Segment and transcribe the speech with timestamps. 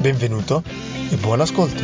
[0.00, 0.62] Benvenuto
[1.10, 1.82] e buon ascolto.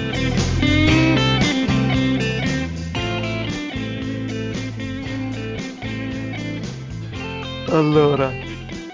[7.68, 8.30] Allora,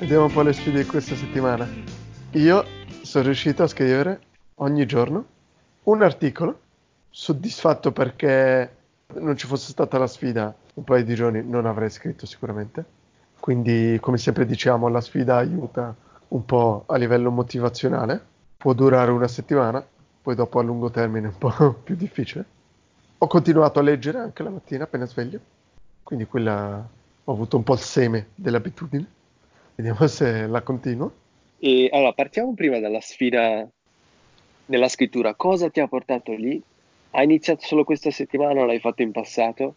[0.00, 1.69] vediamo un po' le sfide di questa settimana.
[2.33, 2.64] Io
[3.02, 4.20] sono riuscito a scrivere
[4.56, 5.25] ogni giorno
[5.84, 6.61] un articolo,
[7.11, 8.77] soddisfatto perché
[9.14, 12.84] non ci fosse stata la sfida un paio di giorni non avrei scritto sicuramente.
[13.41, 15.95] Quindi, come sempre diciamo, la sfida aiuta
[16.28, 18.34] un po' a livello motivazionale.
[18.66, 19.87] Può durare una settimana,
[20.20, 22.45] poi dopo a lungo termine è un po' più difficile.
[23.19, 25.39] Ho continuato a leggere anche la mattina appena sveglio,
[26.03, 26.84] quindi quella
[27.22, 29.06] ho avuto un po' il seme dell'abitudine.
[29.77, 31.12] Vediamo se la continuo.
[31.61, 33.70] E allora partiamo prima dalla sfida
[34.64, 35.34] della scrittura.
[35.34, 36.61] Cosa ti ha portato lì?
[37.12, 39.77] Hai iniziato solo questa settimana o l'hai fatto in passato?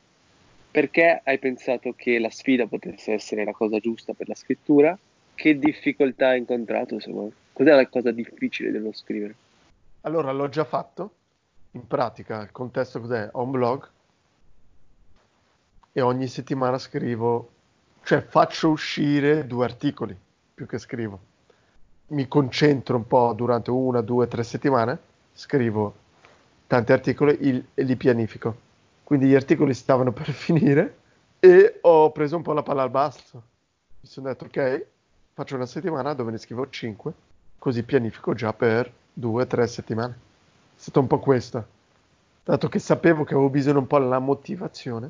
[0.71, 4.97] Perché hai pensato che la sfida potesse essere la cosa giusta per la scrittura?
[5.35, 6.99] Che difficoltà hai incontrato?
[6.99, 7.31] Se vuoi?
[7.59, 9.35] Cos'è la cosa difficile dello scrivere?
[10.03, 11.11] Allora, l'ho già fatto.
[11.71, 13.27] In pratica, il contesto cos'è?
[13.33, 13.89] Ho un blog
[15.91, 17.49] e ogni settimana scrivo,
[18.03, 20.17] cioè faccio uscire due articoli
[20.53, 21.19] più che scrivo.
[22.07, 24.97] Mi concentro un po' durante una, due, tre settimane,
[25.33, 25.93] scrivo
[26.65, 28.55] tanti articoli il, e li pianifico.
[29.03, 30.97] Quindi gli articoli stavano per finire
[31.41, 33.43] e ho preso un po' la palla al basso.
[33.99, 34.85] Mi sono detto, ok,
[35.33, 37.27] faccio una settimana dove ne scrivo 5,
[37.59, 40.13] così pianifico già per due, tre settimane.
[40.75, 41.77] È stato un po' questo.
[42.43, 45.09] Dato che sapevo che avevo bisogno un po' della motivazione,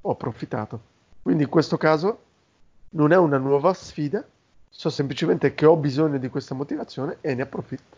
[0.00, 0.80] ho approfittato.
[1.22, 2.20] Quindi in questo caso
[2.90, 4.24] non è una nuova sfida,
[4.70, 7.96] so semplicemente che ho bisogno di questa motivazione e ne approfitto.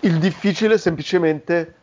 [0.00, 1.74] Il difficile è semplicemente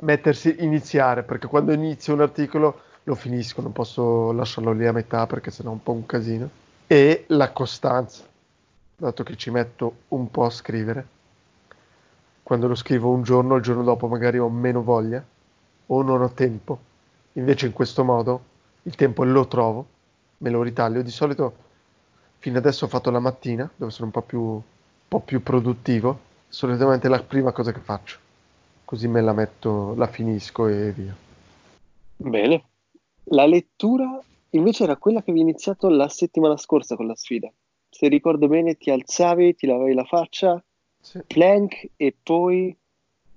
[0.00, 5.26] mettersi, iniziare, perché quando inizio un articolo lo finisco, non posso lasciarlo lì a metà
[5.26, 6.48] perché sennò è un po' un casino.
[6.86, 8.24] E la costanza,
[9.00, 11.06] dato che ci metto un po' a scrivere.
[12.42, 15.24] Quando lo scrivo un giorno, il giorno dopo magari ho meno voglia
[15.86, 16.78] o non ho tempo.
[17.34, 18.42] Invece in questo modo
[18.82, 19.86] il tempo lo trovo,
[20.38, 21.02] me lo ritaglio.
[21.02, 21.54] Di solito
[22.38, 24.62] fino adesso ho fatto la mattina, dove sono un po' più, un
[25.08, 26.28] po più produttivo.
[26.48, 28.18] Solitamente è la prima cosa che faccio.
[28.84, 31.14] Così me la metto, la finisco e via.
[32.16, 32.64] Bene.
[33.32, 37.50] La lettura invece era quella che avevi iniziato la settimana scorsa con la sfida.
[37.90, 40.62] Se ricordo bene, ti alzavi, ti lavavi la faccia,
[41.00, 41.20] sì.
[41.26, 42.74] plank e poi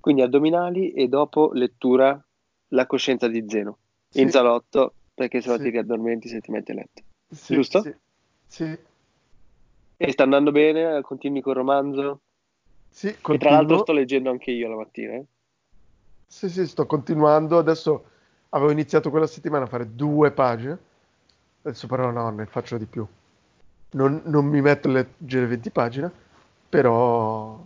[0.00, 2.22] quindi addominali e dopo lettura
[2.68, 3.78] la coscienza di Zeno
[4.08, 4.20] sì.
[4.20, 5.62] in salotto perché se no sì.
[5.62, 7.02] ti riaddormenti se ti metti a letto.
[7.28, 7.82] Sì, Giusto?
[7.82, 7.94] Sì.
[8.46, 8.78] sì.
[9.96, 11.00] E sta andando bene?
[11.02, 12.20] Continui col romanzo?
[12.90, 13.34] Sì, continuo.
[13.34, 15.14] E tra l'altro sto leggendo anche io la mattina.
[15.14, 15.24] Eh?
[16.26, 17.58] Sì, sì, sto continuando.
[17.58, 18.04] Adesso
[18.50, 20.78] avevo iniziato quella settimana a fare due pagine.
[21.62, 23.06] Adesso però no, ne faccio di più.
[23.94, 26.10] Non, non mi metto a leggere 20 pagine,
[26.68, 27.64] però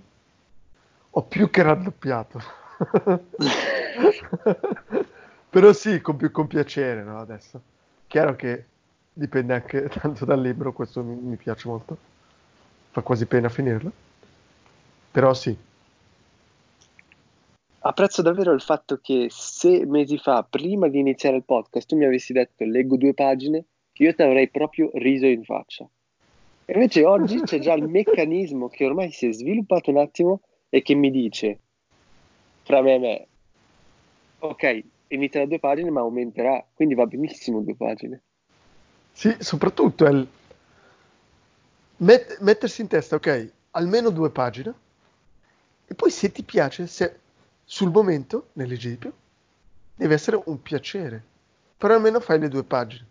[1.10, 2.40] ho più che raddoppiato.
[5.50, 7.60] Però sì, con, più, con piacere, no, adesso.
[8.06, 8.64] Chiaro che
[9.12, 11.96] dipende anche tanto dal libro, questo mi, mi piace molto.
[12.90, 13.90] Fa quasi pena finirlo.
[15.10, 15.56] Però sì.
[17.80, 22.04] Apprezzo davvero il fatto che se mesi fa, prima di iniziare il podcast, tu mi
[22.04, 25.88] avessi detto leggo due pagine, io ti avrei proprio riso in faccia.
[26.70, 30.94] Invece oggi c'è già il meccanismo che ormai si è sviluppato un attimo e che
[30.94, 31.58] mi dice,
[32.62, 33.26] fra me e me,
[34.40, 38.22] ok, inizia da due pagine ma aumenterà, quindi va benissimo due pagine.
[39.12, 40.28] Sì, soprattutto è il...
[41.96, 44.74] Met- mettersi in testa, ok, almeno due pagine,
[45.86, 47.18] e poi se ti piace, se
[47.64, 51.22] sul momento ne deve essere un piacere,
[51.78, 53.06] però almeno fai le due pagine.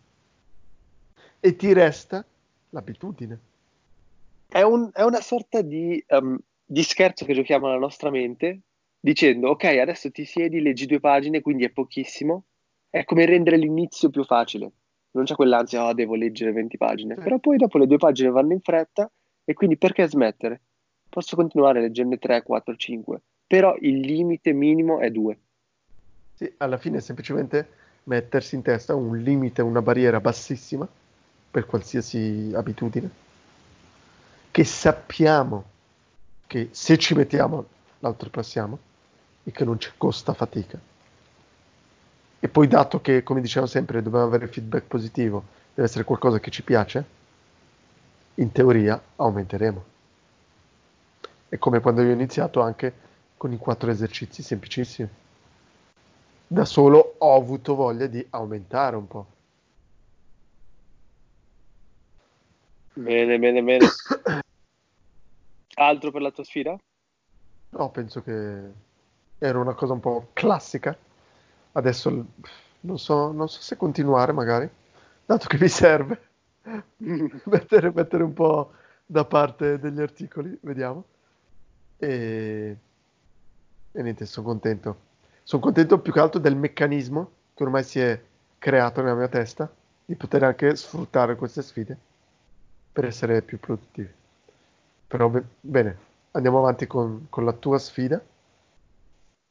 [1.40, 2.24] E ti resta
[2.70, 3.40] l'abitudine.
[4.48, 8.62] È, un, è una sorta di, um, di scherzo che giochiamo alla nostra mente
[9.00, 12.46] dicendo ok, adesso ti siedi, leggi due pagine, quindi è pochissimo.
[12.90, 14.72] È come rendere l'inizio più facile.
[15.12, 17.16] Non c'è quell'ansia, oh, devo leggere 20 pagine.
[17.16, 17.22] Sì.
[17.22, 19.10] Però poi dopo le due pagine vanno in fretta
[19.44, 20.62] e quindi perché smettere?
[21.10, 23.22] Posso continuare leggerne 3, 4, 5.
[23.48, 25.40] Però il limite minimo è 2.
[26.34, 27.68] Sì, alla fine è semplicemente
[28.04, 30.88] mettersi in testa un limite, una barriera bassissima
[31.58, 33.10] per qualsiasi abitudine.
[34.52, 35.64] Che sappiamo
[36.46, 37.66] che se ci mettiamo
[37.98, 38.78] l'oltrepassiamo
[39.44, 40.78] e che non ci costa fatica.
[42.40, 45.44] E poi dato che, come diciamo sempre, dobbiamo avere feedback positivo,
[45.74, 47.04] deve essere qualcosa che ci piace,
[48.36, 49.84] in teoria aumenteremo.
[51.50, 52.94] È come quando io ho iniziato anche
[53.36, 55.10] con i quattro esercizi semplicissimi.
[56.46, 59.37] Da solo ho avuto voglia di aumentare un po'.
[62.98, 63.86] Bene, bene, bene.
[65.76, 66.76] Altro per la tua sfida?
[67.70, 68.72] No, penso che
[69.38, 70.98] era una cosa un po' classica.
[71.74, 72.26] Adesso
[72.80, 74.68] non so, non so se continuare magari,
[75.24, 76.22] dato che mi serve
[77.46, 78.72] mettere, mettere un po'
[79.06, 81.04] da parte degli articoli, vediamo.
[81.98, 82.78] E,
[83.92, 85.06] e niente, sono contento.
[85.44, 88.20] Sono contento più che altro del meccanismo che ormai si è
[88.58, 89.72] creato nella mia testa
[90.04, 92.07] di poter anche sfruttare queste sfide
[92.98, 94.10] per essere più produttivi.
[95.06, 95.98] Però be- bene,
[96.32, 98.20] andiamo avanti con, con la tua sfida.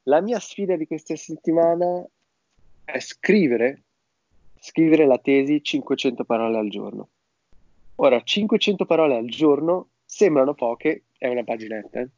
[0.03, 2.05] La mia sfida di questa settimana
[2.85, 3.85] è scrivere,
[4.59, 7.09] scrivere la tesi 500 parole al giorno.
[7.97, 12.09] Ora, 500 parole al giorno sembrano poche, è una paginetta, eh?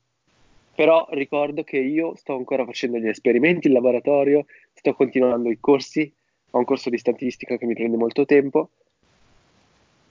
[0.75, 6.11] però ricordo che io sto ancora facendo gli esperimenti in laboratorio, sto continuando i corsi,
[6.53, 8.71] ho un corso di statistica che mi prende molto tempo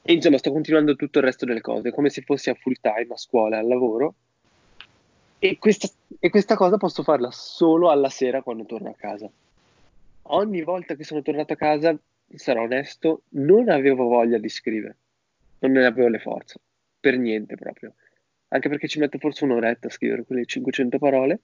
[0.09, 3.07] e insomma, sto continuando tutto il resto delle cose, come se fossi a full time,
[3.09, 4.15] a scuola, al lavoro.
[5.37, 9.29] E questa, e questa cosa posso farla solo alla sera quando torno a casa.
[10.29, 11.99] Ogni volta che sono tornato a casa,
[12.35, 14.95] sarò onesto, non avevo voglia di scrivere.
[15.59, 16.61] Non ne avevo le forze.
[17.01, 17.95] Per niente proprio.
[18.47, 21.41] Anche perché ci metto forse un'oretta a scrivere quelle 500 parole.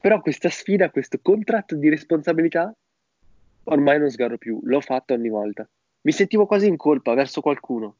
[0.00, 2.72] Però questa sfida, questo contratto di responsabilità,
[3.64, 4.60] ormai non sgarro più.
[4.62, 5.68] L'ho fatto ogni volta
[6.02, 7.96] mi sentivo quasi in colpa verso qualcuno,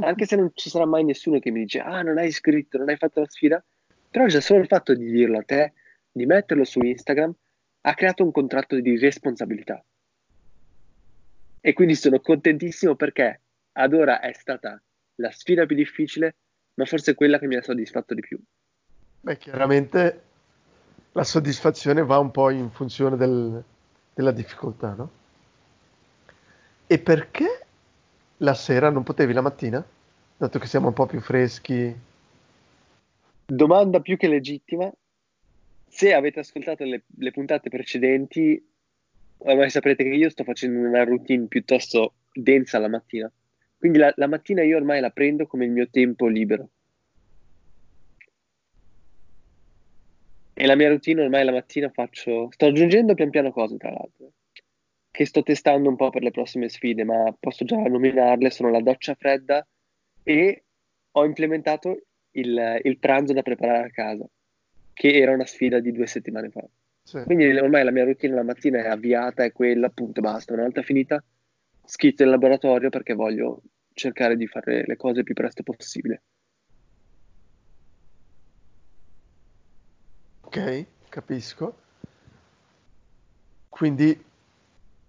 [0.00, 2.88] anche se non ci sarà mai nessuno che mi dice ah non hai scritto, non
[2.88, 3.62] hai fatto la sfida,
[4.10, 5.72] però già solo il fatto di dirlo a te,
[6.10, 7.34] di metterlo su Instagram,
[7.82, 9.82] ha creato un contratto di responsabilità.
[11.60, 13.40] E quindi sono contentissimo perché
[13.72, 14.80] ad ora è stata
[15.16, 16.36] la sfida più difficile,
[16.74, 18.38] ma forse quella che mi ha soddisfatto di più.
[19.20, 20.22] Beh, chiaramente
[21.12, 23.62] la soddisfazione va un po' in funzione del,
[24.14, 25.20] della difficoltà, no?
[26.92, 27.46] E perché
[28.36, 29.82] la sera non potevi la mattina?
[30.36, 31.90] Dato che siamo un po' più freschi.
[33.46, 34.92] Domanda più che legittima.
[35.88, 38.62] Se avete ascoltato le, le puntate precedenti,
[39.38, 43.32] ormai saprete che io sto facendo una routine piuttosto densa la mattina.
[43.78, 46.68] Quindi la, la mattina io ormai la prendo come il mio tempo libero.
[50.52, 52.50] E la mia routine ormai la mattina faccio...
[52.50, 54.32] Sto aggiungendo pian piano cose, tra l'altro
[55.12, 58.80] che sto testando un po' per le prossime sfide, ma posso già nominarle, sono la
[58.80, 59.64] doccia fredda
[60.22, 60.64] e
[61.12, 64.26] ho implementato il, il pranzo da preparare a casa,
[64.94, 66.66] che era una sfida di due settimane fa.
[67.02, 67.22] Sì.
[67.24, 70.54] Quindi ormai la mia routine la mattina è avviata, è quella, appunto, basta.
[70.54, 71.22] Una volta finita,
[71.84, 73.60] schizzo in laboratorio perché voglio
[73.92, 76.22] cercare di fare le cose il più presto possibile.
[80.40, 81.76] Ok, capisco.
[83.68, 84.30] Quindi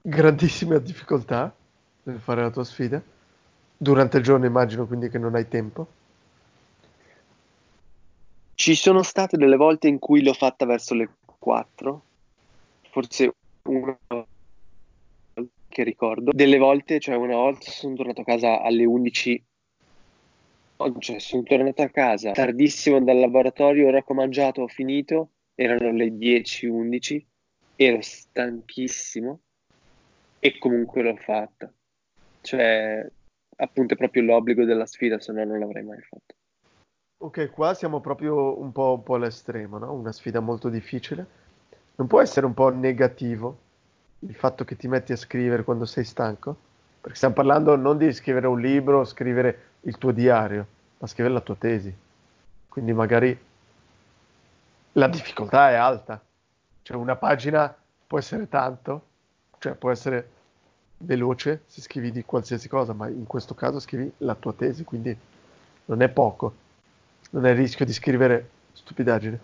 [0.05, 1.55] grandissime difficoltà
[2.03, 3.01] nel fare la tua sfida.
[3.77, 5.87] Durante il giorno immagino quindi che non hai tempo.
[8.53, 12.03] Ci sono state delle volte in cui l'ho fatta verso le 4,
[12.91, 13.97] forse una
[15.69, 16.31] che ricordo.
[16.33, 19.43] Delle volte, cioè una volta sono tornato a casa alle 11,
[20.99, 25.91] cioè sono tornato a casa tardissimo dal laboratorio, ora che ho mangiato, ho finito, erano
[25.91, 27.21] le 10-11,
[27.75, 29.39] ero stanchissimo
[30.43, 31.71] e comunque l'ho fatta.
[32.41, 33.09] Cioè,
[33.55, 36.35] appunto, è proprio l'obbligo della sfida, se no non l'avrei mai fatto.
[37.19, 39.93] Ok, qua siamo proprio un po', un po' all'estremo, no?
[39.93, 41.25] Una sfida molto difficile.
[41.95, 43.57] Non può essere un po' negativo
[44.19, 46.57] il fatto che ti metti a scrivere quando sei stanco?
[46.99, 51.41] Perché stiamo parlando non di scrivere un libro, scrivere il tuo diario, ma scrivere la
[51.41, 51.95] tua tesi.
[52.67, 53.37] Quindi magari
[54.91, 56.21] la difficoltà è alta.
[56.81, 57.73] Cioè una pagina
[58.05, 59.11] può essere tanto,
[59.63, 60.27] cioè può essere
[60.97, 65.15] veloce se scrivi di qualsiasi cosa, ma in questo caso scrivi la tua tesi, quindi
[65.85, 66.53] non è poco,
[67.29, 69.39] non è il rischio di scrivere stupidaggine.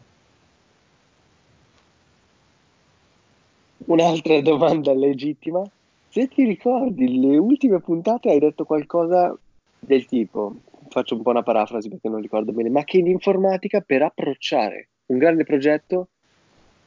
[3.85, 5.63] Un'altra domanda legittima.
[6.09, 9.33] Se ti ricordi, le ultime puntate hai detto qualcosa
[9.79, 10.53] del tipo,
[10.89, 14.89] faccio un po' una parafrasi perché non ricordo bene, ma che in informatica per approcciare
[15.05, 16.09] un grande progetto,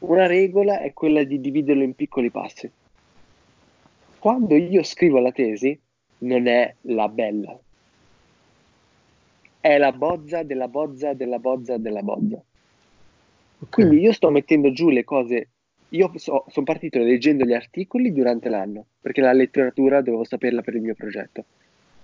[0.00, 2.70] una regola è quella di dividerlo in piccoli passi
[4.22, 5.76] quando io scrivo la tesi
[6.18, 7.58] non è la bella,
[9.58, 12.40] è la bozza della bozza della bozza della bozza.
[13.58, 13.68] Ok.
[13.68, 15.48] Quindi io sto mettendo giù le cose.
[15.88, 20.76] Io so- sono partito leggendo gli articoli durante l'anno, perché la letteratura dovevo saperla per
[20.76, 21.44] il mio progetto.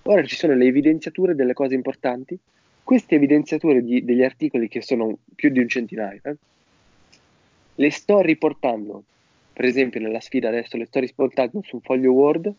[0.02, 2.36] Ora ci sono le evidenziature delle cose importanti.
[2.82, 6.36] Queste evidenziature di- degli articoli, che sono più di un centinaio, eh,
[7.76, 9.04] le sto riportando,
[9.58, 12.54] per esempio nella sfida adesso le sto riportando su un foglio Word,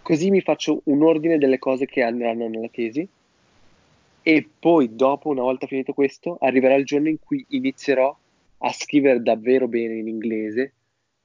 [0.00, 3.06] così mi faccio un ordine delle cose che andranno nella tesi
[4.22, 8.16] e poi dopo, una volta finito questo, arriverà il giorno in cui inizierò
[8.60, 10.72] a scrivere davvero bene in inglese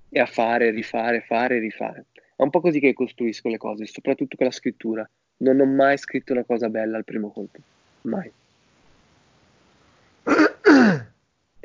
[0.09, 2.07] e a fare, rifare, fare, rifare.
[2.35, 5.09] È un po' così che costruisco le cose, soprattutto con la scrittura.
[5.37, 7.59] Non ho mai scritto una cosa bella al primo colpo,
[8.01, 8.29] mai.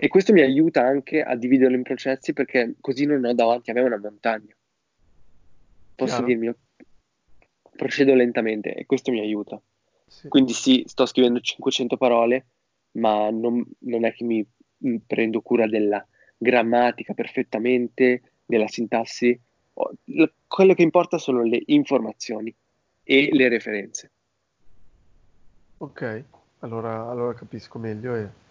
[0.01, 3.75] E questo mi aiuta anche a dividerlo in processi perché così non ho davanti a
[3.75, 4.55] me una montagna.
[5.97, 6.27] Posso Chiaro.
[6.27, 6.55] dirmi,
[7.75, 9.61] procedo lentamente e questo mi aiuta.
[10.07, 10.29] Sì.
[10.29, 12.47] Quindi sì, sto scrivendo 500 parole,
[12.93, 14.47] ma non, non è che mi
[14.79, 16.05] mi prendo cura della
[16.37, 19.39] grammatica perfettamente, della sintassi.
[20.47, 22.55] Quello che importa sono le informazioni
[23.03, 24.11] e le referenze.
[25.79, 26.25] Ok,
[26.61, 28.47] allora, allora capisco meglio e...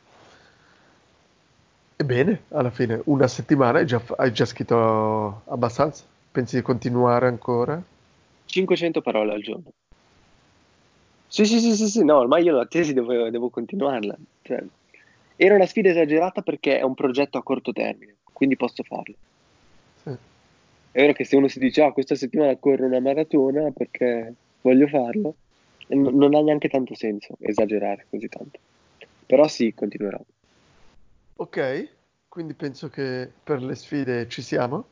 [2.07, 6.05] Ebbene, alla fine, una settimana hai già, hai già scritto abbastanza?
[6.31, 7.83] Pensi di continuare ancora?
[8.45, 9.73] 500 parole al giorno.
[11.27, 14.15] Sì, sì, sì, sì, sì, no, ormai io la tesi devo, devo continuarla.
[14.41, 14.63] Cioè,
[15.35, 19.15] era una sfida esagerata perché è un progetto a corto termine, quindi posso farlo.
[20.01, 20.11] Sì.
[20.91, 24.87] È vero che se uno si dice, ah, questa settimana corro una maratona perché voglio
[24.87, 25.35] farlo,
[25.89, 28.59] n- non ha neanche tanto senso esagerare così tanto.
[29.25, 30.21] Però sì, continuerò.
[31.39, 31.95] Ok,
[32.37, 34.85] quindi penso che per le sfide ci siamo.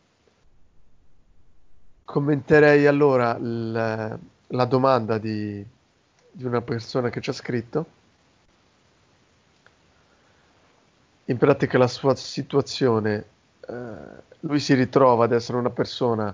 [2.03, 5.63] Commenterei allora il- la domanda di,
[6.31, 7.85] di una persona che ci ha scritto.
[11.25, 13.25] In pratica la sua situazione,
[13.67, 13.73] eh,
[14.39, 16.33] lui si ritrova ad essere una persona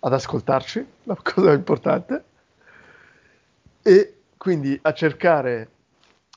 [0.00, 2.24] ad ascoltarci, la cosa importante,
[3.82, 5.68] e quindi a cercare,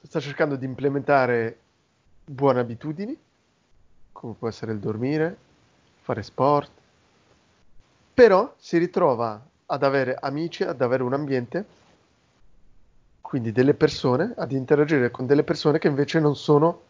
[0.04, 1.58] sta cercando di implementare
[2.24, 3.18] buone abitudini,
[4.22, 5.36] come può essere il dormire,
[6.02, 6.70] fare sport,
[8.14, 11.66] però si ritrova ad avere amici, ad avere un ambiente,
[13.20, 16.82] quindi delle persone, ad interagire con delle persone che invece non sono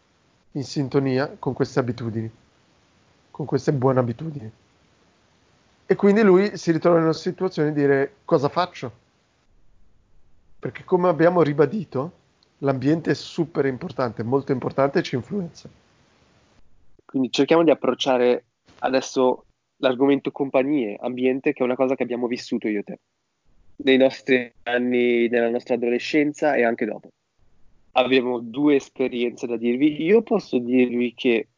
[0.53, 2.29] in sintonia con queste abitudini,
[3.31, 4.51] con queste buone abitudini.
[5.85, 8.91] E quindi lui si ritrova in una situazione di dire cosa faccio?
[10.59, 12.11] Perché come abbiamo ribadito,
[12.57, 15.69] l'ambiente è super importante, molto importante e ci influenza.
[17.11, 18.45] Quindi cerchiamo di approcciare
[18.79, 19.47] adesso
[19.79, 22.99] l'argomento compagnie, ambiente, che è una cosa che abbiamo vissuto io e te,
[23.83, 27.09] nei nostri anni, nella nostra adolescenza e anche dopo.
[27.91, 30.01] Abbiamo due esperienze da dirvi.
[30.01, 31.49] Io posso dirvi che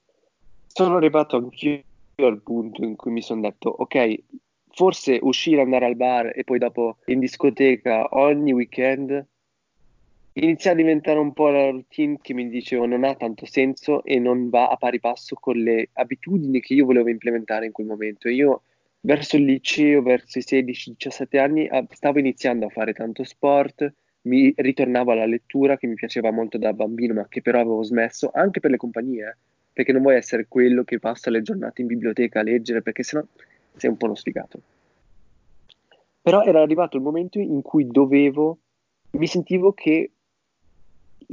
[0.66, 1.84] sono arrivato anch'io
[2.16, 4.24] al punto in cui mi sono detto, ok,
[4.72, 9.24] forse uscire, andare al bar e poi dopo in discoteca ogni weekend
[10.34, 14.20] inizia a diventare un po' la routine che mi dicevo non ha tanto senso e
[14.20, 18.30] non va a pari passo con le abitudini che io volevo implementare in quel momento.
[18.30, 18.64] Io
[19.02, 25.12] verso il liceo, verso i 16-17 anni, stavo iniziando a fare tanto sport, mi ritornavo
[25.12, 28.72] alla lettura che mi piaceva molto da bambino, ma che però avevo smesso anche per
[28.72, 29.36] le compagnie, eh,
[29.74, 33.24] perché non vuoi essere quello che passa le giornate in biblioteca a leggere, perché sennò
[33.76, 34.62] sei un po' uno sfigato.
[36.22, 38.60] Però era arrivato il momento in cui dovevo,
[39.12, 40.12] mi sentivo che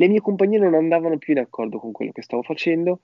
[0.00, 3.00] le mie compagnie non andavano più in accordo con quello che stavo facendo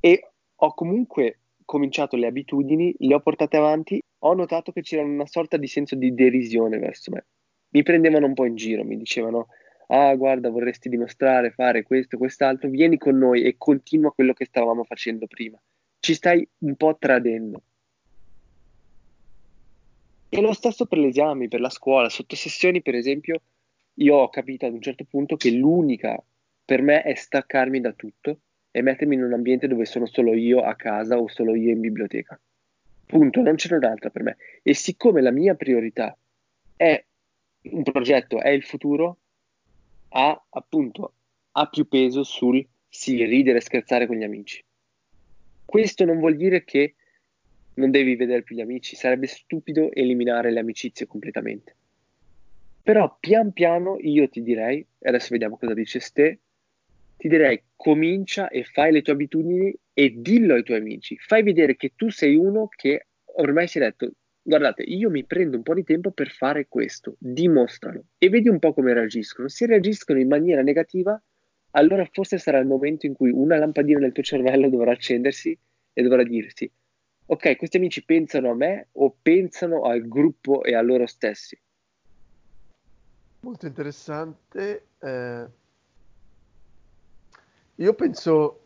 [0.00, 5.26] e ho comunque cominciato le abitudini, le ho portate avanti, ho notato che c'era una
[5.26, 7.26] sorta di senso di derisione verso me.
[7.68, 9.46] Mi prendevano un po' in giro, mi dicevano,
[9.88, 14.82] ah guarda, vorresti dimostrare, fare questo, quest'altro, vieni con noi e continua quello che stavamo
[14.82, 15.60] facendo prima.
[16.00, 17.62] Ci stai un po' tradendo.
[20.30, 23.40] E lo stesso per gli esami, per la scuola, sotto sessioni, per esempio,
[23.98, 26.22] io ho capito ad un certo punto che l'unica
[26.64, 28.40] per me è staccarmi da tutto
[28.70, 31.80] e mettermi in un ambiente dove sono solo io a casa o solo io in
[31.80, 32.38] biblioteca.
[33.06, 34.36] Punto, non c'è un'altra per me.
[34.62, 36.16] E siccome la mia priorità
[36.76, 37.02] è
[37.70, 39.18] un progetto, è il futuro,
[40.10, 41.14] ha appunto
[41.52, 44.62] ha più peso sul sì, ridere e scherzare con gli amici.
[45.64, 46.94] Questo non vuol dire che
[47.74, 51.74] non devi vedere più gli amici, sarebbe stupido eliminare le amicizie completamente.
[52.88, 56.38] Però pian piano io ti direi, e adesso vediamo cosa dice Ste,
[57.18, 61.76] ti direi comincia e fai le tue abitudini e dillo ai tuoi amici, fai vedere
[61.76, 65.74] che tu sei uno che ormai si è detto, guardate, io mi prendo un po'
[65.74, 69.48] di tempo per fare questo, dimostralo e vedi un po' come reagiscono.
[69.48, 71.22] Se reagiscono in maniera negativa,
[71.72, 75.54] allora forse sarà il momento in cui una lampadina nel tuo cervello dovrà accendersi
[75.92, 76.72] e dovrà dirsi,
[77.26, 81.60] ok, questi amici pensano a me o pensano al gruppo e a loro stessi?
[83.40, 84.86] Molto interessante.
[84.98, 85.46] Eh,
[87.76, 88.60] io penso,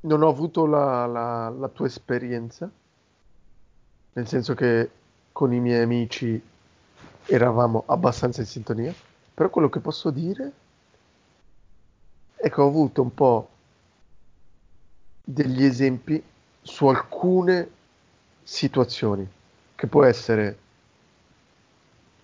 [0.00, 2.70] non ho avuto la, la, la tua esperienza,
[4.12, 4.90] nel senso che
[5.32, 6.40] con i miei amici
[7.26, 8.94] eravamo abbastanza in sintonia,
[9.34, 10.52] però quello che posso dire
[12.36, 13.48] è che ho avuto un po'
[15.22, 16.22] degli esempi
[16.62, 17.70] su alcune
[18.42, 19.28] situazioni,
[19.74, 20.58] che può essere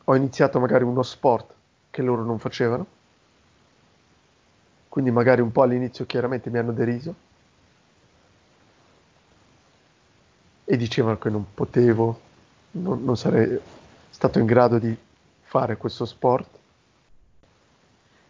[0.05, 1.54] ho iniziato magari uno sport
[1.95, 2.85] che loro non facevano,
[4.89, 7.15] quindi magari un po' all'inizio chiaramente mi hanno deriso
[10.65, 12.21] e dicevano che non potevo,
[12.73, 13.61] non, non sarei
[14.11, 14.97] stato in grado di
[15.43, 16.49] fare questo sport.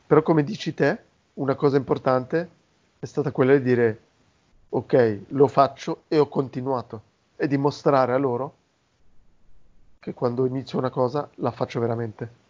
[0.09, 0.99] Però come dici te,
[1.35, 2.49] una cosa importante
[2.99, 4.00] è stata quella di dire
[4.68, 7.00] ok, lo faccio e ho continuato
[7.37, 8.56] e dimostrare a loro
[10.00, 12.43] che quando inizio una cosa la faccio veramente.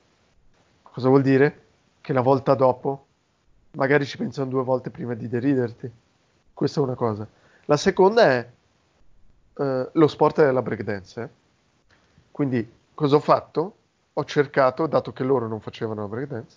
[0.94, 1.62] Cosa vuol dire?
[2.00, 3.06] Che la volta dopo
[3.72, 5.90] magari ci pensano due volte prima di deriderti.
[6.52, 7.26] Questa è una cosa.
[7.64, 8.48] La seconda è
[9.54, 11.20] uh, lo sport della breakdance.
[11.20, 11.28] Eh?
[12.30, 13.74] Quindi cosa ho fatto?
[14.12, 16.56] Ho cercato, dato che loro non facevano la breakdance,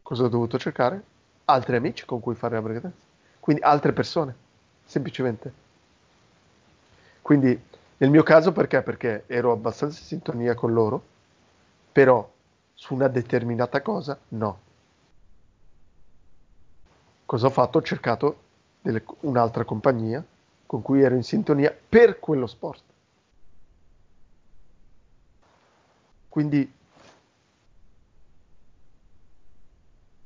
[0.00, 1.02] cosa ho dovuto cercare?
[1.44, 2.96] Altri amici con cui fare la breakdance.
[3.40, 4.34] Quindi altre persone,
[4.86, 5.52] semplicemente.
[7.20, 7.62] Quindi
[7.98, 8.80] nel mio caso perché?
[8.80, 11.02] Perché ero abbastanza in sintonia con loro,
[11.92, 12.26] però
[12.78, 14.60] su una determinata cosa no
[17.26, 17.78] cosa ho fatto?
[17.78, 18.38] Ho cercato
[18.80, 20.24] delle, un'altra compagnia
[20.64, 22.82] con cui ero in sintonia per quello sport.
[26.28, 26.72] Quindi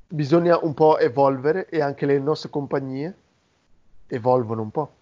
[0.07, 3.15] bisogna un po' evolvere e anche le nostre compagnie
[4.07, 4.93] evolvono un po'.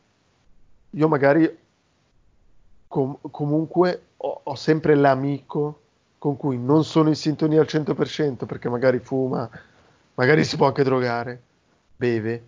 [0.92, 1.58] Io magari
[2.88, 5.82] com- comunque ho, ho sempre l'amico
[6.20, 9.50] con cui non sono in sintonia al 100% perché magari fuma,
[10.16, 11.42] magari si può anche drogare,
[11.96, 12.46] beve,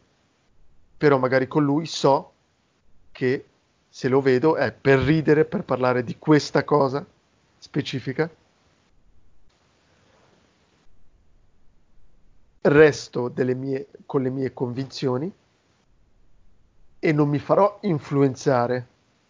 [0.98, 2.34] però magari con lui so
[3.12, 3.46] che
[3.90, 7.04] se lo vedo è per ridere, per parlare di questa cosa
[7.58, 8.30] specifica.
[12.64, 15.34] Resto mie, con le mie convinzioni
[17.00, 18.88] e non mi farò influenzare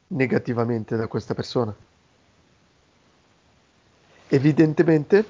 [0.08, 1.73] negativamente da questa persona.
[4.33, 5.25] Evidentemente,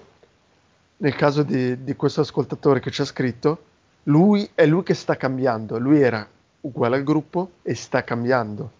[0.97, 3.63] nel caso di, di questo ascoltatore che ci ha scritto,
[4.03, 6.27] lui è lui che sta cambiando, lui era
[6.61, 8.71] uguale al gruppo e sta cambiando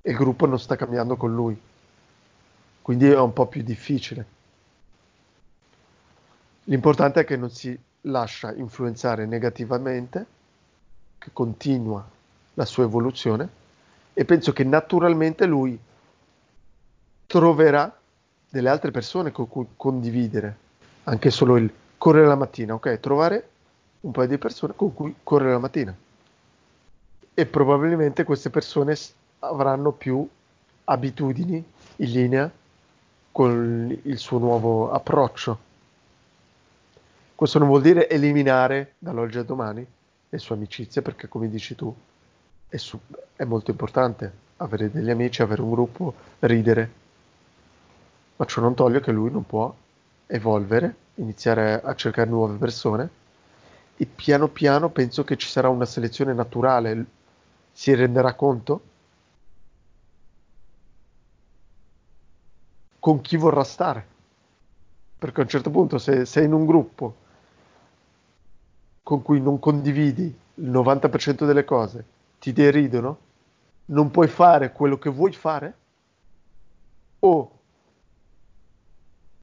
[0.00, 1.60] e il gruppo non sta cambiando con lui.
[2.80, 4.24] Quindi è un po' più difficile.
[6.64, 10.26] L'importante è che non si lascia influenzare negativamente,
[11.18, 12.02] che continua
[12.54, 13.46] la sua evoluzione
[14.14, 15.78] e penso che naturalmente lui
[17.26, 18.00] troverà
[18.52, 20.56] delle altre persone con cui condividere,
[21.04, 23.00] anche solo il correre la mattina, ok?
[23.00, 23.48] Trovare
[24.00, 25.96] un paio di persone con cui correre la mattina.
[27.32, 28.94] E probabilmente queste persone
[29.38, 30.28] avranno più
[30.84, 31.64] abitudini
[31.96, 32.50] in linea
[33.32, 35.58] con il suo nuovo approccio.
[37.34, 39.86] Questo non vuol dire eliminare dall'oggi al domani
[40.28, 41.94] le sue amicizie, perché come dici tu,
[42.68, 43.00] è, su-
[43.34, 47.00] è molto importante avere degli amici, avere un gruppo, ridere.
[48.42, 49.72] Ma ciò non toglie che lui non può
[50.26, 53.08] evolvere, iniziare a cercare nuove persone
[53.94, 57.06] e piano piano penso che ci sarà una selezione naturale.
[57.70, 58.82] Si renderà conto?
[62.98, 64.06] Con chi vorrà stare.
[65.18, 67.14] Perché a un certo punto se sei in un gruppo
[69.04, 72.04] con cui non condividi il 90% delle cose,
[72.40, 73.18] ti deridono,
[73.84, 75.76] non puoi fare quello che vuoi fare,
[77.20, 77.60] o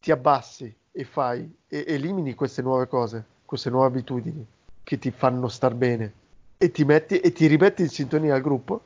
[0.10, 4.44] ti abbassi e fai e elimini queste nuove cose queste nuove abitudini
[4.82, 6.14] che ti fanno star bene
[6.58, 8.82] e ti metti e ti rimetti in sintonia al gruppo,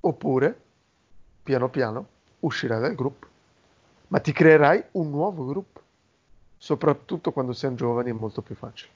[0.00, 0.60] oppure
[1.44, 2.06] piano piano
[2.40, 3.26] uscirai dal gruppo,
[4.08, 5.80] ma ti creerai un nuovo gruppo.
[6.58, 8.90] Soprattutto quando siamo giovani è molto più facile.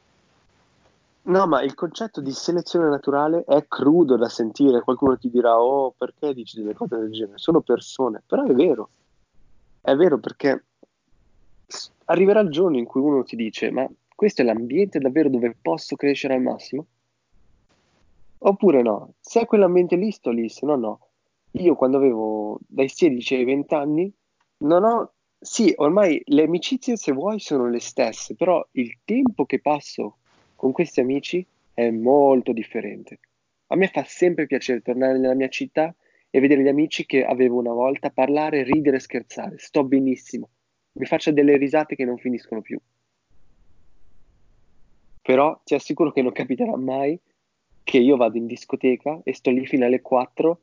[1.23, 4.83] No, ma il concetto di selezione naturale è crudo da sentire.
[4.83, 7.39] Qualcuno ti dirà, oh, perché dici delle cose del genere?
[7.39, 8.91] Sono persone, però è vero.
[9.81, 10.65] È vero perché
[12.07, 15.97] arriverà il giorno in cui uno ti dice, ma questo è l'ambiente davvero dove posso
[15.97, 16.87] crescere al massimo?
[18.39, 19.15] Oppure no?
[19.21, 21.01] Se è quell'ambiente lì, sto lì, se no no.
[21.53, 24.13] Io quando avevo dai 16 ai 20 anni,
[24.59, 25.13] non ho...
[25.39, 30.19] Sì, ormai le amicizie, se vuoi, sono le stesse, però il tempo che passo
[30.57, 33.19] con questi amici è molto differente.
[33.69, 35.95] A me fa sempre piacere tornare nella mia città
[36.31, 39.59] e vedere gli amici che avevo una volta, parlare, ridere, scherzare.
[39.59, 40.49] Sto benissimo.
[40.95, 42.79] Mi faccio delle risate che non finiscono più.
[45.23, 47.19] Però ti assicuro che non capiterà mai
[47.83, 50.61] che io vado in discoteca e sto lì fino alle 4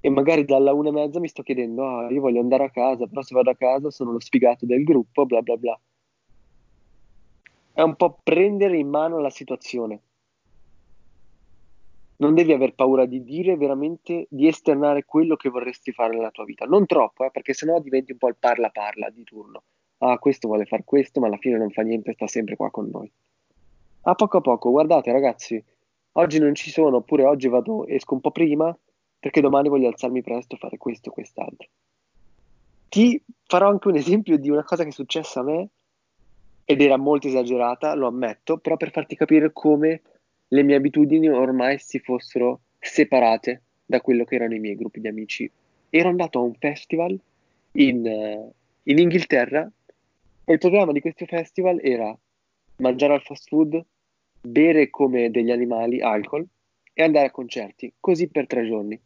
[0.00, 3.06] e magari dalla una e mezza mi sto chiedendo, ah, io voglio andare a casa,
[3.06, 5.78] però se vado a casa sono lo sfigato del gruppo, bla bla bla.
[7.72, 10.00] È un po' prendere in mano la situazione.
[12.20, 16.44] Non devi aver paura di dire veramente, di esternare quello che vorresti fare nella tua
[16.44, 16.66] vita.
[16.66, 19.62] Non troppo, eh, perché sennò diventi un po' il parla parla di turno.
[19.98, 22.90] Ah, questo vuole fare questo, ma alla fine non fa niente, sta sempre qua con
[22.90, 23.10] noi.
[24.02, 25.62] A poco a poco, guardate ragazzi,
[26.12, 28.76] oggi non ci sono, oppure oggi vado, esco un po' prima,
[29.18, 31.68] perché domani voglio alzarmi presto e fare questo quest'altro.
[32.90, 35.68] Ti farò anche un esempio di una cosa che è successa a me
[36.66, 40.02] ed era molto esagerata, lo ammetto, però per farti capire come
[40.52, 45.08] le mie abitudini ormai si fossero separate da quello che erano i miei gruppi di
[45.08, 45.50] amici.
[45.90, 47.18] Ero andato a un festival
[47.72, 48.52] in, uh,
[48.84, 49.70] in Inghilterra
[50.44, 52.16] e il programma di questo festival era
[52.76, 53.84] mangiare al fast food,
[54.40, 56.46] bere come degli animali alcol
[56.92, 59.00] e andare a concerti, così per tre giorni.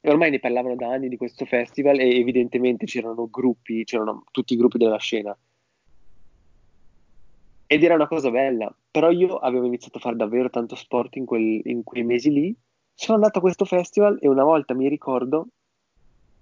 [0.00, 4.54] E ormai ne parlavano da anni di questo festival e evidentemente c'erano gruppi, c'erano tutti
[4.54, 5.36] i gruppi della scena.
[7.66, 11.24] Ed era una cosa bella, però io avevo iniziato a fare davvero tanto sport in,
[11.24, 12.54] quel, in quei mesi lì.
[12.92, 15.48] Sono andato a questo festival e una volta mi ricordo,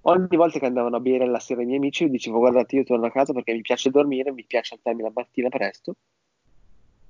[0.03, 2.85] ogni volta che andavano a bere la sera i miei amici, io dicevo guardate io
[2.85, 5.97] torno a casa perché mi piace dormire, mi piace alzarmi la mattina presto.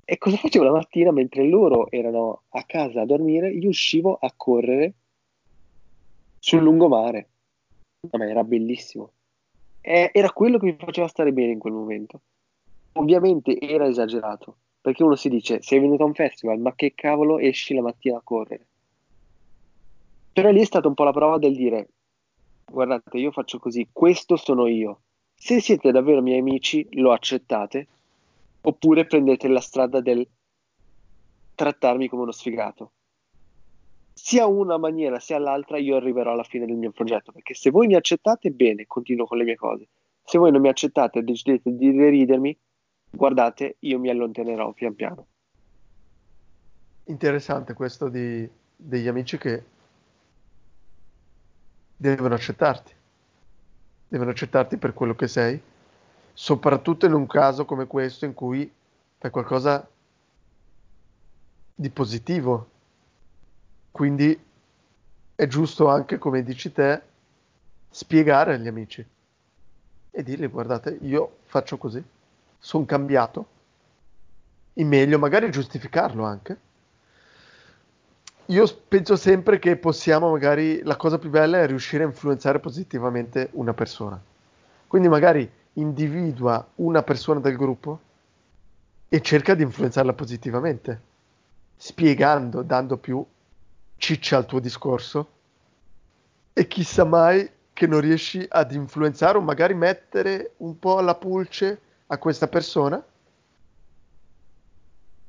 [0.05, 3.51] E cosa facevo la mattina mentre loro erano a casa a dormire?
[3.51, 4.95] Io uscivo a correre
[6.39, 7.29] sul lungomare.
[8.11, 9.13] Ma era bellissimo.
[9.81, 12.21] E era quello che mi faceva stare bene in quel momento.
[12.95, 17.39] Ovviamente era esagerato, perché uno si dice, sei venuto a un festival, ma che cavolo
[17.39, 18.67] esci la mattina a correre?
[20.33, 21.89] Però lì è stata un po' la prova del dire,
[22.71, 25.01] guardate, io faccio così, questo sono io.
[25.35, 27.89] Se siete davvero miei amici, lo accettate,
[28.63, 30.27] oppure prendete la strada del
[31.55, 32.93] trattarmi come uno sfigato
[34.15, 37.87] sia una maniera sia l'altra io arriverò alla fine del mio progetto perché se voi
[37.87, 39.89] mi accettate bene continuo con le mie cose
[40.23, 42.57] se voi non mi accettate e decidete di deridermi
[43.13, 45.27] guardate io mi allontanerò pian piano.
[47.05, 49.65] Interessante questo di, degli amici che
[51.97, 52.93] devono accettarti.
[54.09, 55.63] Devono accettarti per quello che sei
[56.35, 58.71] soprattutto in un caso come questo in cui
[59.19, 59.87] fai qualcosa
[61.75, 62.69] di positivo.
[63.91, 64.39] Quindi
[65.35, 67.03] è giusto anche, come dici te,
[67.91, 69.07] spiegare agli amici
[70.11, 72.03] e dirgli guardate, io faccio così,
[72.65, 73.47] sono cambiato,
[74.75, 76.57] in meglio, magari giustificarlo anche.
[78.47, 83.49] Io penso sempre che possiamo, magari, la cosa più bella è riuscire a influenzare positivamente
[83.55, 84.21] una persona.
[84.87, 88.01] Quindi magari individua una persona del gruppo
[89.09, 91.01] e cerca di influenzarla positivamente,
[91.75, 93.27] spiegando, dando più
[93.97, 95.31] ciccia al tuo discorso
[96.53, 101.81] e chissà mai che non riesci ad influenzare o magari mettere un po' alla pulce
[102.13, 103.03] a questa persona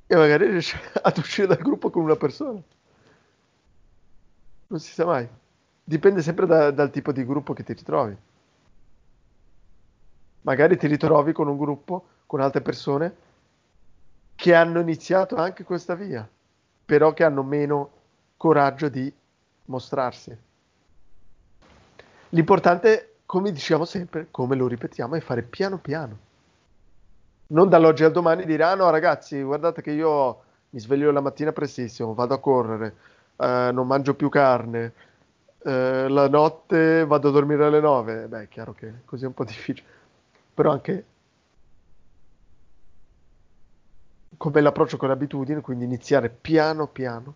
[0.06, 2.62] e magari riesci ad uscire dal gruppo con una persona.
[4.68, 5.28] Non si sa mai.
[5.82, 8.16] Dipende sempre da, dal tipo di gruppo che ti ritrovi.
[10.42, 13.16] Magari ti ritrovi con un gruppo, con altre persone
[14.36, 16.28] che hanno iniziato anche questa via,
[16.84, 17.92] però che hanno meno
[18.36, 19.12] coraggio di
[19.66, 20.38] mostrarsi.
[22.30, 26.32] L'importante, come diciamo sempre, come lo ripetiamo, è fare piano piano.
[27.54, 31.52] Non dall'oggi al domani dire, ah no ragazzi, guardate che io mi sveglio la mattina
[31.52, 32.96] prestissimo, vado a correre,
[33.38, 34.94] eh, non mangio più carne,
[35.64, 38.28] eh, la notte vado a dormire alle 9.
[38.28, 39.88] Beh, è chiaro che così è un po' difficile.
[40.54, 41.06] Però anche
[44.38, 47.34] come l'approccio con l'abitudine, quindi iniziare piano piano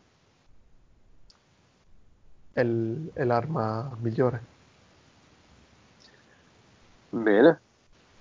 [2.51, 4.43] è, l- è l'arma migliore.
[7.09, 7.59] Bene,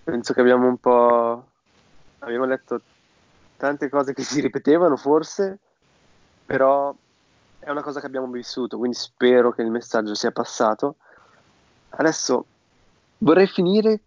[0.04, 1.44] penso che abbiamo un po'...
[2.26, 2.80] abbiamo letto
[3.56, 5.58] tante cose che si ripetevano forse,
[6.44, 6.94] però
[7.58, 10.96] è una cosa che abbiamo vissuto, quindi spero che il messaggio sia passato.
[11.90, 12.44] Adesso
[13.18, 14.00] vorrei finire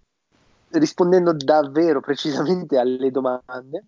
[0.69, 3.85] rispondendo davvero precisamente alle domande,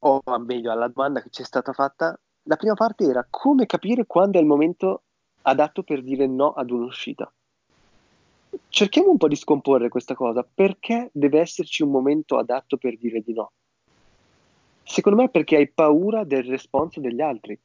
[0.00, 2.18] o meglio alla domanda che ci è stata fatta
[2.48, 5.02] la prima parte era come capire quando è il momento
[5.42, 7.30] adatto per dire no ad un'uscita.
[8.68, 13.20] Cerchiamo un po' di scomporre questa cosa, perché deve esserci un momento adatto per dire
[13.20, 13.52] di no?
[14.82, 17.58] Secondo me perché hai paura del responso degli altri,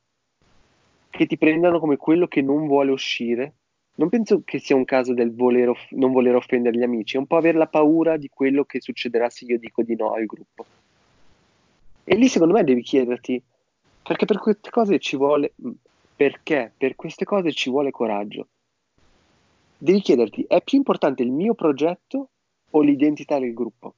[1.09, 3.55] che ti prendano come quello che non vuole uscire.
[3.95, 7.19] Non penso che sia un caso del voler off- non voler offendere gli amici, è
[7.19, 10.25] un po' avere la paura di quello che succederà se io dico di no al
[10.25, 10.65] gruppo.
[12.03, 13.43] E lì secondo me devi chiederti,
[14.01, 15.53] perché per queste cose ci vuole,
[16.15, 18.47] perché per queste cose ci vuole coraggio.
[19.83, 22.29] Devi chiederti, è più importante il mio progetto
[22.69, 23.95] o l'identità del gruppo?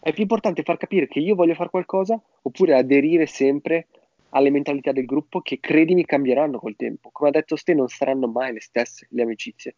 [0.00, 3.88] È più importante far capire che io voglio fare qualcosa oppure aderire sempre
[4.30, 7.10] alle mentalità del gruppo che credimi cambieranno col tempo.
[7.12, 9.76] Come ha detto Ste, non saranno mai le stesse le amicizie.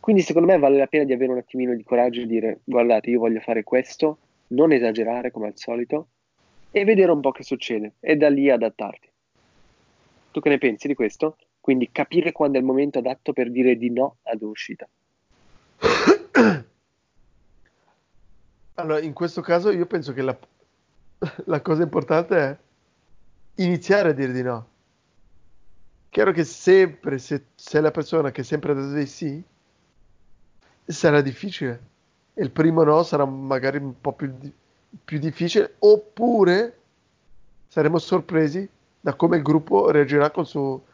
[0.00, 3.10] Quindi secondo me vale la pena di avere un attimino di coraggio e dire guardate
[3.10, 6.08] io voglio fare questo, non esagerare come al solito
[6.72, 9.08] e vedere un po' che succede e da lì adattarti.
[10.32, 11.36] Tu che ne pensi di questo?
[11.70, 14.88] Quindi capire quando è il momento adatto per dire di no ad un'uscita.
[18.74, 20.36] Allora, in questo caso io penso che la,
[21.44, 22.58] la cosa importante è
[23.62, 24.68] iniziare a dire di no.
[26.08, 29.40] Chiaro che sempre, se sei la persona che sempre ha detto di sì,
[30.86, 31.80] sarà difficile.
[32.34, 34.34] E il primo no sarà magari un po' più,
[35.04, 36.78] più difficile, oppure
[37.68, 40.88] saremo sorpresi da come il gruppo reagirà con suo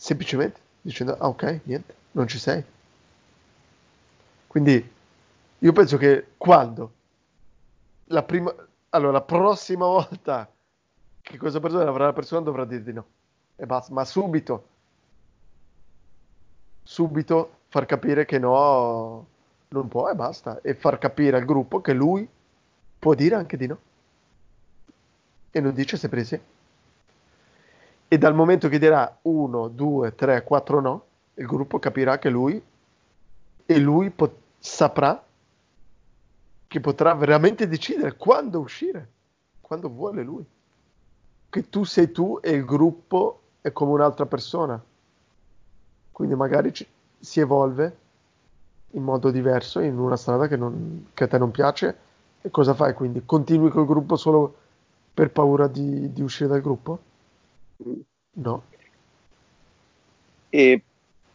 [0.00, 2.64] semplicemente dicendo ah ok niente non ci sei.
[4.46, 4.92] Quindi
[5.58, 6.92] io penso che quando
[8.06, 8.52] la prima
[8.88, 10.50] allora la prossima volta
[11.20, 13.06] che questa persona avrà la persona dovrà dire di no.
[13.56, 14.68] E basta ma subito
[16.82, 19.26] subito far capire che no
[19.68, 20.62] non può e basta.
[20.62, 22.26] E far capire al gruppo che lui
[22.98, 23.78] può dire anche di no.
[25.50, 26.40] E non dice sempre sì
[28.12, 32.60] e dal momento che dirà 1, 2, 3, 4 no, il gruppo capirà che lui
[33.66, 35.24] e lui pot- saprà
[36.66, 39.10] che potrà veramente decidere quando uscire,
[39.60, 40.44] quando vuole lui.
[41.48, 44.82] Che tu sei tu e il gruppo è come un'altra persona.
[46.10, 47.96] Quindi magari ci- si evolve
[48.90, 51.96] in modo diverso in una strada che, non, che, a te non piace
[52.40, 53.22] e cosa fai quindi?
[53.24, 54.52] Continui col gruppo solo
[55.14, 57.09] per paura di, di uscire dal gruppo?
[58.32, 58.64] No.
[60.48, 60.82] E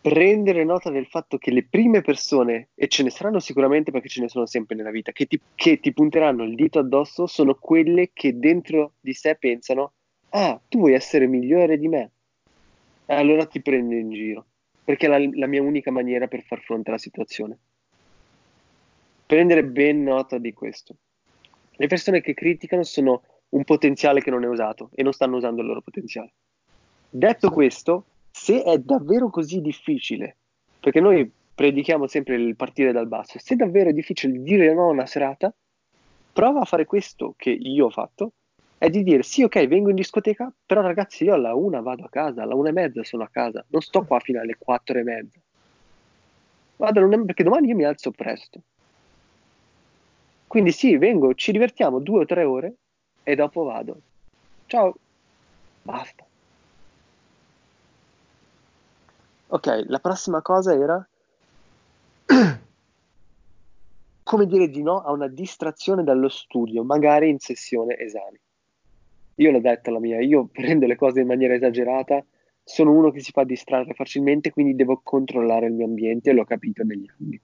[0.01, 4.21] prendere nota del fatto che le prime persone, e ce ne saranno sicuramente perché ce
[4.21, 8.11] ne sono sempre nella vita, che ti, che ti punteranno il dito addosso sono quelle
[8.13, 9.93] che dentro di sé pensano,
[10.29, 12.11] ah, tu vuoi essere migliore di me.
[13.07, 14.45] Allora ti prendo in giro,
[14.83, 17.57] perché è la, la mia unica maniera per far fronte alla situazione.
[19.25, 20.95] Prendere ben nota di questo.
[21.71, 25.61] Le persone che criticano sono un potenziale che non è usato e non stanno usando
[25.61, 26.33] il loro potenziale.
[27.09, 30.37] Detto questo, se è davvero così difficile,
[30.79, 34.91] perché noi predichiamo sempre il partire dal basso, se davvero è difficile dire no a
[34.91, 35.53] una serata,
[36.33, 38.33] prova a fare questo che io ho fatto,
[38.77, 42.09] è di dire sì, ok, vengo in discoteca, però ragazzi io alla una vado a
[42.09, 45.03] casa, alla una e mezza sono a casa, non sto qua fino alle quattro e
[45.03, 45.39] mezza.
[46.75, 48.61] Vado perché domani io mi alzo presto.
[50.45, 52.75] Quindi sì, vengo, ci divertiamo due o tre ore
[53.25, 53.99] e dopo vado.
[54.67, 54.95] Ciao.
[55.81, 56.25] Basta.
[59.47, 61.07] Ok, la prossima cosa era
[64.23, 68.39] come dire di no a una distrazione dallo studio, magari in sessione esami.
[69.35, 72.23] Io l'ho detto la mia, io prendo le cose in maniera esagerata,
[72.63, 76.83] sono uno che si fa distrarre facilmente, quindi devo controllare il mio ambiente, l'ho capito
[76.83, 77.39] negli anni.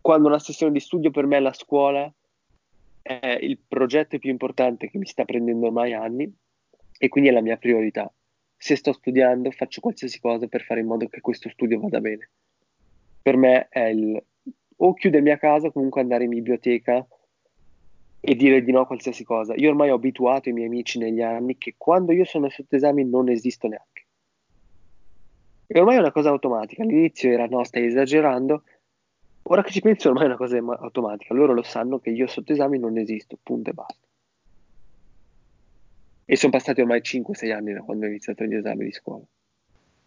[0.00, 2.10] Quando una sessione di studio per me è la scuola,
[3.04, 6.34] è il progetto più importante che mi sta prendendo ormai anni
[6.98, 8.10] e quindi è la mia priorità.
[8.56, 12.30] Se sto studiando, faccio qualsiasi cosa per fare in modo che questo studio vada bene.
[13.20, 14.24] Per me è il
[14.76, 17.06] o chiudermi a casa, o comunque andare in biblioteca
[18.20, 19.54] e dire di no a qualsiasi cosa.
[19.54, 23.04] Io ormai ho abituato i miei amici negli anni che quando io sono sotto esami
[23.04, 24.06] non esisto neanche.
[25.66, 26.82] E ormai è una cosa automatica.
[26.82, 28.64] All'inizio era no, stai esagerando.
[29.46, 31.34] Ora che ci penso, ormai è una cosa automatica.
[31.34, 34.06] Loro lo sanno che io sotto esami non esisto, punto e basta.
[36.24, 39.24] E sono passati ormai 5-6 anni da quando ho iniziato gli esami di scuola.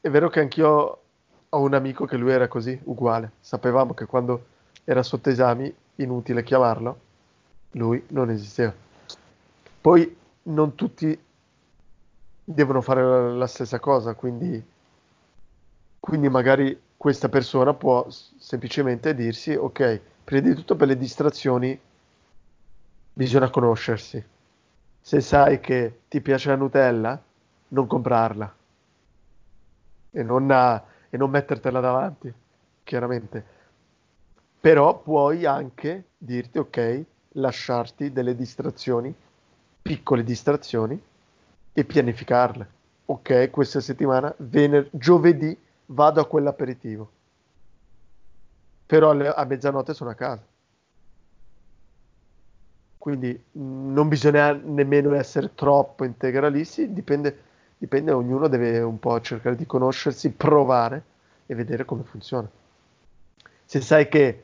[0.02, 1.02] È vero che anch'io
[1.50, 3.34] ho un amico che lui era così, uguale.
[3.39, 4.45] Sapevamo che quando
[4.84, 7.00] era sotto esami, inutile chiamarlo,
[7.71, 8.73] lui non esisteva.
[9.80, 11.17] Poi non tutti
[12.43, 14.63] devono fare la, la stessa cosa, quindi,
[16.00, 21.79] quindi magari questa persona può semplicemente dirsi, ok, prima di tutto per le distrazioni
[23.13, 24.36] bisogna conoscersi
[25.07, 27.23] se sai che ti piace la Nutella,
[27.69, 28.55] non comprarla
[30.12, 30.51] e non,
[31.10, 32.33] e non mettertela davanti,
[32.83, 33.45] chiaramente.
[34.60, 37.05] Però puoi anche dirti, ok,
[37.36, 39.15] lasciarti delle distrazioni,
[39.81, 41.01] piccole distrazioni
[41.71, 42.69] e pianificarle.
[43.05, 45.57] Ok, questa settimana, vener- giovedì,
[45.88, 47.12] vado a quell'aperitivo.
[48.86, 50.43] Però a mezzanotte sono a casa.
[52.97, 57.38] Quindi mh, non bisogna nemmeno essere troppo integralisti, dipende,
[57.78, 61.04] dipende, ognuno deve un po' cercare di conoscersi, provare
[61.45, 62.50] e vedere come funziona.
[63.65, 64.43] Se sai che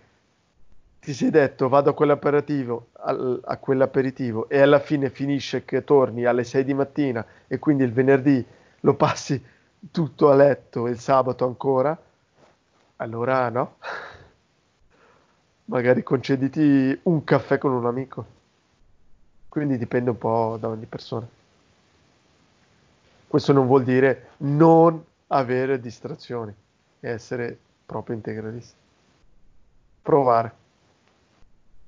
[0.99, 6.45] ti sei detto vado a quell'aperitivo, a quell'aperitivo e alla fine finisce che torni alle
[6.45, 8.45] 6 di mattina e quindi il venerdì
[8.81, 9.41] lo passi
[9.91, 11.97] tutto a letto il sabato ancora,
[12.97, 13.77] allora no.
[15.65, 18.25] Magari concediti un caffè con un amico.
[19.49, 21.27] Quindi dipende un po' da ogni persona.
[23.27, 26.53] Questo non vuol dire non avere distrazioni
[26.99, 28.75] e essere proprio integralisti.
[30.01, 30.53] Provare.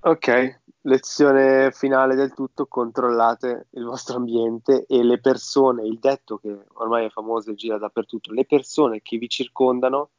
[0.02, 6.58] Ok, lezione finale del tutto, controllate il vostro ambiente e le persone, il detto che
[6.74, 10.10] ormai è famoso e gira dappertutto, le persone che vi circondano,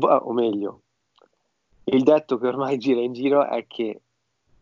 [0.00, 0.80] o meglio,
[1.84, 4.00] il detto che ormai gira in giro è che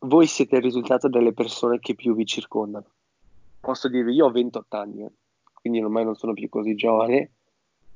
[0.01, 2.87] voi siete il risultato delle persone che più vi circondano.
[3.61, 5.13] Posso dirvi, io ho 28 anni, eh,
[5.53, 7.31] quindi ormai non sono più così giovane,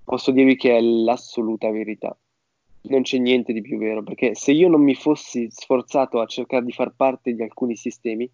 [0.04, 2.16] posso dirvi che è l'assoluta verità
[2.88, 6.64] non c'è niente di più vero, perché se io non mi fossi sforzato a cercare
[6.64, 8.31] di far parte di alcuni sistemi,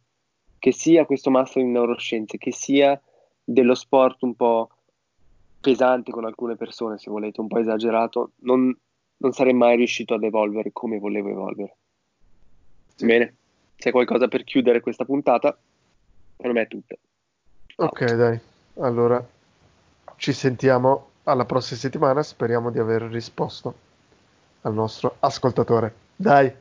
[0.59, 3.01] che sia questo master in neuroscienze, che sia
[3.43, 4.71] dello sport un po'
[5.61, 8.77] pesante con alcune persone, se volete, un po' esagerato, non,
[9.17, 11.77] non sarei mai riuscito ad evolvere come volevo evolvere.
[13.01, 13.35] Bene,
[13.77, 15.57] c'è qualcosa per chiudere questa puntata?
[16.37, 16.97] Per me è tutto.
[17.77, 18.39] Ok, dai.
[18.79, 19.25] Allora,
[20.17, 22.23] ci sentiamo alla prossima settimana.
[22.23, 23.91] Speriamo di aver risposto
[24.63, 25.95] al nostro ascoltatore.
[26.17, 26.53] Dai,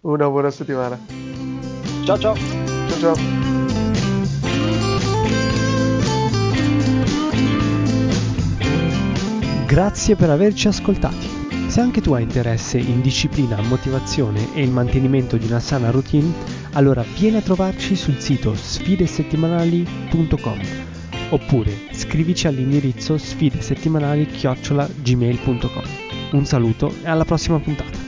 [0.00, 0.98] una buona settimana.
[2.04, 2.34] Ciao ciao.
[2.34, 3.14] Ciao ciao.
[9.66, 11.40] Grazie per averci ascoltati.
[11.68, 16.30] Se anche tu hai interesse in disciplina, motivazione e il mantenimento di una sana routine,
[16.72, 20.60] allora vieni a trovarci sul sito sfidesettimanali.com
[21.30, 26.01] oppure scrivici all'indirizzo sfidesettimanali-gmail.com.
[26.32, 28.01] Un saluto e alla prossima puntata.